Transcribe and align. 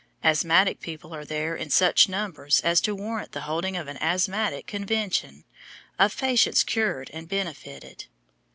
Asthmatic 0.23 0.79
people 0.79 1.13
are 1.13 1.23
there 1.23 1.55
in 1.55 1.69
such 1.69 2.09
numbers 2.09 2.59
as 2.61 2.81
to 2.81 2.95
warrant 2.95 3.33
the 3.33 3.41
holding 3.41 3.77
of 3.77 3.87
an 3.87 3.97
"asthmatic 4.01 4.65
convention" 4.65 5.43
of 5.99 6.17
patients 6.17 6.63
cured 6.63 7.11
and 7.13 7.29
benefited. 7.29 8.05